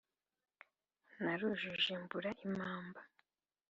narujuje 1.21 1.93
mbura 2.03 2.29
impamba. 2.45 3.01